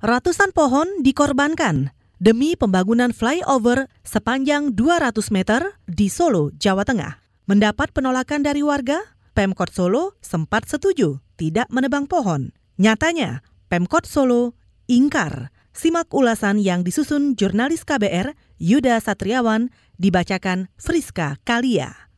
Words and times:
Ratusan 0.00 0.56
pohon 0.56 1.04
dikorbankan 1.04 1.92
demi 2.16 2.56
pembangunan 2.56 3.12
flyover 3.12 3.84
sepanjang 4.00 4.72
200 4.72 5.12
meter 5.28 5.76
di 5.84 6.08
Solo, 6.08 6.48
Jawa 6.56 6.88
Tengah. 6.88 7.20
Mendapat 7.44 7.92
penolakan 7.92 8.40
dari 8.40 8.64
warga, 8.64 8.96
Pemkot 9.36 9.68
Solo 9.68 10.16
sempat 10.24 10.64
setuju 10.64 11.20
tidak 11.36 11.68
menebang 11.68 12.08
pohon. 12.08 12.48
Nyatanya, 12.80 13.44
Pemkot 13.68 14.08
Solo 14.08 14.56
ingkar. 14.88 15.52
Simak 15.76 16.08
ulasan 16.16 16.64
yang 16.64 16.80
disusun 16.80 17.36
jurnalis 17.36 17.84
KBR 17.84 18.32
Yuda 18.56 18.96
Satriawan 19.04 19.68
dibacakan 20.00 20.72
Friska 20.80 21.36
Kalia. 21.44 22.09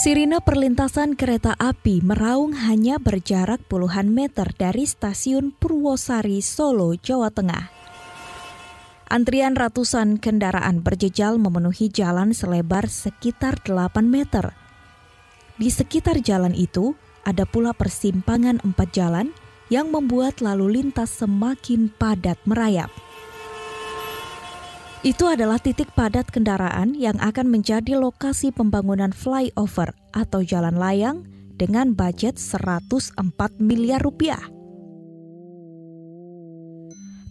Sirine 0.00 0.40
perlintasan 0.40 1.12
kereta 1.12 1.52
api 1.60 2.00
meraung 2.00 2.56
hanya 2.56 2.96
berjarak 2.96 3.60
puluhan 3.68 4.08
meter 4.08 4.48
dari 4.56 4.88
stasiun 4.88 5.52
Purwosari, 5.52 6.40
Solo, 6.40 6.96
Jawa 6.96 7.28
Tengah. 7.28 7.68
Antrian 9.12 9.52
ratusan 9.52 10.16
kendaraan 10.16 10.80
berjejal 10.80 11.36
memenuhi 11.36 11.92
jalan 11.92 12.32
selebar 12.32 12.88
sekitar 12.88 13.60
8 13.60 14.00
meter. 14.08 14.56
Di 15.60 15.68
sekitar 15.68 16.24
jalan 16.24 16.56
itu, 16.56 16.96
ada 17.28 17.44
pula 17.44 17.76
persimpangan 17.76 18.64
empat 18.64 18.96
jalan 18.96 19.36
yang 19.68 19.92
membuat 19.92 20.40
lalu 20.40 20.80
lintas 20.80 21.12
semakin 21.12 21.92
padat 21.92 22.40
merayap. 22.48 22.88
Itu 25.00 25.32
adalah 25.32 25.56
titik 25.56 25.96
padat 25.96 26.28
kendaraan 26.28 26.92
yang 26.92 27.16
akan 27.24 27.48
menjadi 27.48 27.96
lokasi 27.96 28.52
pembangunan 28.52 29.16
flyover 29.16 29.96
atau 30.12 30.44
jalan 30.44 30.76
layang 30.76 31.24
dengan 31.56 31.96
budget 31.96 32.36
104 32.36 33.16
miliar 33.64 34.04
rupiah. 34.04 34.44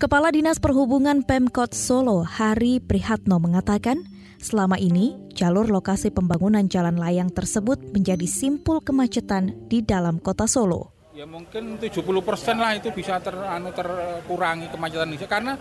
Kepala 0.01 0.33
Dinas 0.33 0.57
Perhubungan 0.57 1.21
Pemkot 1.21 1.77
Solo, 1.77 2.25
Hari 2.25 2.81
Prihatno 2.81 3.37
mengatakan, 3.37 4.01
selama 4.41 4.81
ini 4.81 5.13
jalur 5.37 5.69
lokasi 5.69 6.09
pembangunan 6.09 6.65
jalan 6.65 6.97
layang 6.97 7.29
tersebut 7.29 7.77
menjadi 7.93 8.25
simpul 8.25 8.81
kemacetan 8.81 9.69
di 9.69 9.85
dalam 9.85 10.17
kota 10.17 10.49
Solo. 10.49 10.89
Ya 11.13 11.29
mungkin 11.29 11.77
70 11.77 12.01
persen 12.25 12.57
lah 12.57 12.73
itu 12.73 12.89
bisa 12.89 13.21
ter, 13.21 13.37
anu, 13.37 13.69
terkurangi 13.69 14.73
kemacetan 14.73 15.13
ini 15.13 15.21
karena 15.29 15.53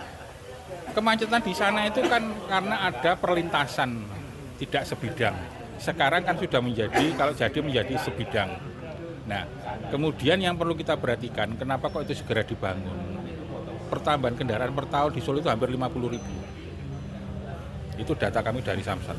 kemacetan 0.93 1.43
di 1.43 1.55
sana 1.55 1.89
itu 1.89 2.01
kan 2.07 2.23
karena 2.47 2.77
ada 2.89 3.17
perlintasan 3.17 4.05
tidak 4.59 4.83
sebidang. 4.85 5.37
Sekarang 5.79 6.27
kan 6.27 6.35
sudah 6.35 6.59
menjadi 6.59 7.15
kalau 7.15 7.33
jadi 7.33 7.59
menjadi 7.63 7.95
sebidang. 8.03 8.51
Nah, 9.29 9.45
kemudian 9.93 10.41
yang 10.41 10.57
perlu 10.57 10.75
kita 10.75 10.99
perhatikan, 10.99 11.55
kenapa 11.55 11.93
kok 11.93 12.09
itu 12.09 12.19
segera 12.19 12.43
dibangun? 12.43 13.21
Pertambahan 13.89 14.35
kendaraan 14.35 14.73
per 14.75 14.89
tahun 14.89 15.11
di 15.15 15.21
Solo 15.21 15.39
itu 15.41 15.49
hampir 15.49 15.71
50 15.71 16.15
ribu. 16.17 16.35
Itu 18.01 18.13
data 18.17 18.41
kami 18.41 18.65
dari 18.65 18.81
Samsat. 18.81 19.17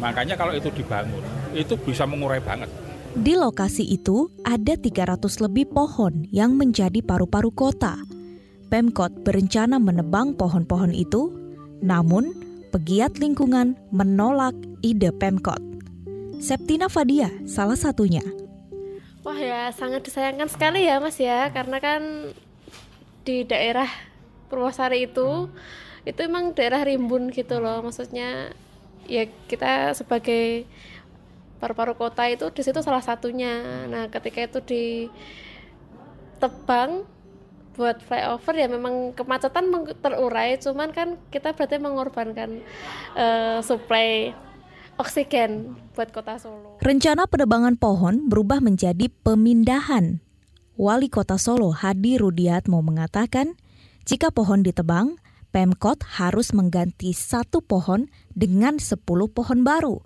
Makanya 0.00 0.34
kalau 0.34 0.52
itu 0.56 0.68
dibangun, 0.74 1.22
itu 1.54 1.76
bisa 1.80 2.04
mengurai 2.04 2.42
banget. 2.42 2.68
Di 3.14 3.38
lokasi 3.38 3.86
itu 3.86 4.26
ada 4.42 4.74
300 4.74 5.22
lebih 5.38 5.70
pohon 5.70 6.26
yang 6.34 6.58
menjadi 6.58 6.98
paru-paru 6.98 7.54
kota 7.54 8.13
Pemkot 8.68 9.12
berencana 9.22 9.78
menebang 9.78 10.34
pohon-pohon 10.34 10.90
itu, 10.90 11.30
namun 11.84 12.34
pegiat 12.74 13.20
lingkungan 13.22 13.78
menolak 13.94 14.54
ide 14.82 15.14
Pemkot. 15.14 15.62
Septina 16.42 16.90
Fadia 16.90 17.30
salah 17.46 17.78
satunya. 17.78 18.20
Wah 19.24 19.38
ya 19.40 19.72
sangat 19.72 20.04
disayangkan 20.04 20.52
sekali 20.52 20.84
ya 20.84 21.00
Mas 21.00 21.16
ya, 21.16 21.48
karena 21.54 21.80
kan 21.80 22.32
di 23.24 23.48
daerah 23.48 23.88
Purwosari 24.52 25.08
itu 25.08 25.48
itu 26.04 26.20
emang 26.20 26.52
daerah 26.52 26.84
rimbun 26.84 27.32
gitu 27.32 27.64
loh, 27.64 27.80
maksudnya 27.80 28.52
ya 29.08 29.24
kita 29.48 29.96
sebagai 29.96 30.68
paru-paru 31.56 31.96
kota 31.96 32.28
itu 32.28 32.44
di 32.52 32.60
situ 32.60 32.84
salah 32.84 33.00
satunya. 33.00 33.88
Nah 33.88 34.12
ketika 34.12 34.44
itu 34.44 34.60
ditebang 36.36 37.08
buat 37.74 37.98
flyover 38.00 38.54
ya 38.54 38.70
memang 38.70 39.12
kemacetan 39.18 39.68
terurai 39.98 40.56
cuman 40.62 40.94
kan 40.94 41.18
kita 41.28 41.52
berarti 41.52 41.76
mengorbankan 41.82 42.62
uh, 43.18 43.58
suplai 43.60 44.30
oksigen 44.94 45.74
buat 45.94 46.14
kota 46.14 46.38
Solo. 46.38 46.78
Rencana 46.78 47.26
penebangan 47.26 47.74
pohon 47.74 48.30
berubah 48.30 48.62
menjadi 48.62 49.10
pemindahan. 49.10 50.22
Wali 50.74 51.06
Kota 51.06 51.38
Solo 51.38 51.70
Hadi 51.70 52.18
Rudiatmo 52.18 52.82
mengatakan, 52.82 53.54
jika 54.06 54.34
pohon 54.34 54.66
ditebang, 54.66 55.18
Pemkot 55.54 56.02
harus 56.18 56.50
mengganti 56.50 57.14
satu 57.14 57.62
pohon 57.62 58.10
dengan 58.34 58.82
sepuluh 58.82 59.30
pohon 59.30 59.62
baru. 59.62 60.02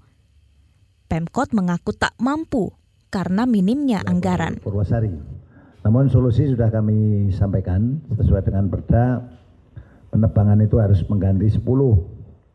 Pemkot 1.09 1.57
mengaku 1.57 1.97
tak 1.97 2.12
mampu 2.21 2.77
karena 3.09 3.49
minimnya 3.49 4.05
anggaran. 4.05 4.61
Purwasari 4.61 5.38
namun 5.87 6.11
solusi 6.11 6.50
sudah 6.50 6.69
kami 6.75 7.31
sampaikan 7.31 8.03
sesuai 8.19 8.43
dengan 8.50 8.66
perda 8.66 9.22
penebangan 10.11 10.59
itu 10.65 10.77
harus 10.81 11.00
mengganti 11.06 11.47
10. 11.53 11.62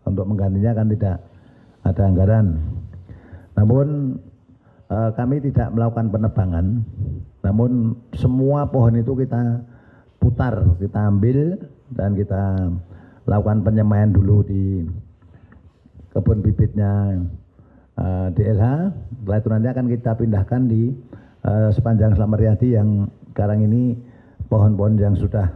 Untuk 0.04 0.26
menggantinya 0.28 0.76
kan 0.76 0.88
tidak 0.92 1.18
ada 1.88 2.02
anggaran. 2.04 2.60
Namun 3.56 4.20
eh, 4.92 5.10
kami 5.16 5.40
tidak 5.40 5.72
melakukan 5.72 6.12
penebangan. 6.12 6.66
Namun 7.44 7.96
semua 8.16 8.68
pohon 8.68 9.00
itu 9.00 9.16
kita 9.16 9.64
putar, 10.20 10.60
kita 10.80 11.00
ambil 11.08 11.60
dan 11.96 12.16
kita 12.16 12.72
lakukan 13.24 13.64
penyemaian 13.64 14.12
dulu 14.12 14.44
di 14.44 14.84
kebun 16.12 16.44
bibitnya 16.44 17.24
eh, 17.96 18.28
DLH. 18.36 18.92
Setelah 19.24 19.38
itu 19.40 19.50
nanti 19.56 19.68
akan 19.72 19.86
kita 19.88 20.12
pindahkan 20.20 20.62
di 20.68 20.92
uh, 21.44 21.70
sepanjang 21.72 22.16
Slameryadi 22.16 22.76
yang 22.76 23.08
sekarang 23.32 23.64
ini 23.68 23.96
pohon-pohon 24.48 25.00
yang 25.00 25.16
sudah 25.16 25.48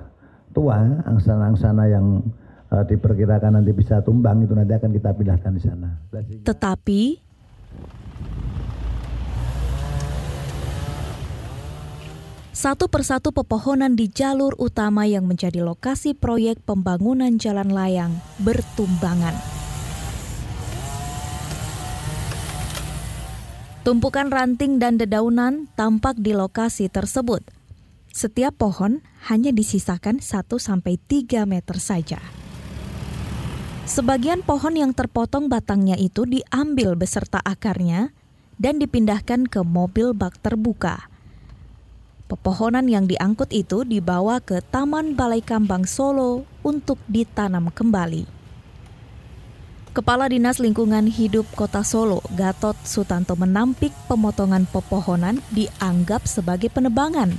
tua, 0.51 0.79
angsana-angsana 1.05 1.83
yang 1.89 2.23
uh, 2.71 2.83
diperkirakan 2.83 3.61
nanti 3.61 3.71
bisa 3.73 4.01
tumbang 4.03 4.43
itu 4.43 4.53
nanti 4.53 4.73
akan 4.75 4.91
kita 4.91 5.09
pindahkan 5.13 5.51
di 5.55 5.61
sana. 5.61 5.89
Tetapi 6.43 7.01
Satu 12.57 12.89
persatu 12.89 13.29
pepohonan 13.29 13.93
di 13.93 14.09
jalur 14.09 14.57
utama 14.57 15.05
yang 15.05 15.29
menjadi 15.29 15.61
lokasi 15.61 16.17
proyek 16.17 16.57
pembangunan 16.65 17.37
jalan 17.37 17.69
layang 17.69 18.17
bertumbangan. 18.41 19.56
Tumpukan 23.87 24.27
ranting 24.27 24.83
dan 24.83 24.99
dedaunan 24.99 25.71
tampak 25.79 26.19
di 26.19 26.35
lokasi 26.35 26.91
tersebut. 26.91 27.39
Setiap 28.11 28.59
pohon 28.59 28.99
hanya 29.31 29.55
disisakan 29.55 30.19
1-3 30.19 31.47
meter 31.47 31.77
saja. 31.79 32.19
Sebagian 33.87 34.43
pohon 34.43 34.75
yang 34.75 34.91
terpotong 34.91 35.47
batangnya 35.47 35.95
itu 35.95 36.27
diambil 36.27 36.99
beserta 36.99 37.39
akarnya 37.39 38.11
dan 38.59 38.75
dipindahkan 38.75 39.47
ke 39.47 39.63
mobil 39.63 40.11
bak 40.11 40.35
terbuka. 40.43 41.07
Pepohonan 42.27 42.91
yang 42.91 43.07
diangkut 43.07 43.55
itu 43.55 43.87
dibawa 43.87 44.43
ke 44.43 44.59
Taman 44.67 45.15
Balai 45.15 45.39
Kambang 45.39 45.87
Solo 45.87 46.43
untuk 46.59 46.99
ditanam 47.07 47.71
kembali. 47.71 48.36
Kepala 49.97 50.29
Dinas 50.29 50.61
Lingkungan 50.61 51.09
Hidup 51.09 51.49
Kota 51.57 51.81
Solo, 51.81 52.21
Gatot 52.37 52.77
Sutanto 52.85 53.33
menampik 53.33 53.89
pemotongan 54.05 54.69
pepohonan 54.69 55.41
dianggap 55.49 56.29
sebagai 56.29 56.69
penebangan. 56.69 57.33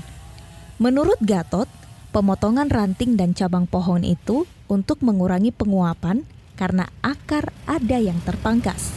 Menurut 0.82 1.22
Gatot, 1.22 1.70
pemotongan 2.10 2.66
ranting 2.66 3.14
dan 3.14 3.30
cabang 3.30 3.70
pohon 3.70 4.02
itu 4.02 4.42
untuk 4.66 5.06
mengurangi 5.06 5.54
penguapan 5.54 6.26
karena 6.58 6.90
akar 6.98 7.54
ada 7.62 7.94
yang 8.02 8.18
terpangkas. 8.26 8.90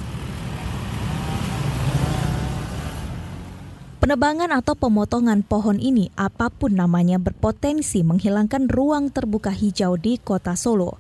Penebangan 4.02 4.58
atau 4.58 4.74
pemotongan 4.74 5.46
pohon 5.46 5.78
ini 5.78 6.10
apa 6.18 6.50
pun 6.50 6.74
namanya 6.74 7.22
berpotensi 7.22 8.02
menghilangkan 8.02 8.66
ruang 8.74 9.14
terbuka 9.14 9.54
hijau 9.54 10.02
di 10.02 10.18
kota 10.18 10.58
Solo. 10.58 10.98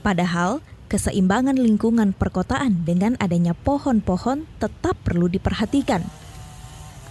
Padahal 0.00 0.64
keseimbangan 0.94 1.58
lingkungan 1.58 2.14
perkotaan 2.14 2.86
dengan 2.86 3.18
adanya 3.18 3.50
pohon-pohon 3.50 4.46
tetap 4.62 4.94
perlu 5.02 5.26
diperhatikan. 5.26 6.06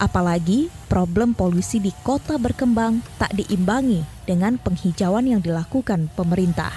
Apalagi 0.00 0.72
problem 0.88 1.36
polusi 1.36 1.84
di 1.84 1.92
kota 2.00 2.40
berkembang 2.40 3.04
tak 3.20 3.36
diimbangi 3.36 4.00
dengan 4.24 4.56
penghijauan 4.56 5.28
yang 5.28 5.44
dilakukan 5.44 6.08
pemerintah. 6.16 6.72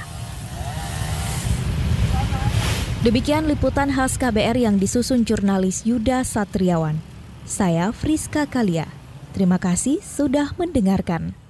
Demikian 3.08 3.48
liputan 3.48 3.88
khas 3.88 4.20
KBR 4.20 4.60
yang 4.60 4.76
disusun 4.76 5.24
jurnalis 5.24 5.88
Yuda 5.88 6.28
Satriawan. 6.28 7.00
Saya 7.48 7.96
Friska 7.96 8.44
Kalia. 8.52 8.92
Terima 9.32 9.56
kasih 9.56 10.04
sudah 10.04 10.52
mendengarkan. 10.60 11.47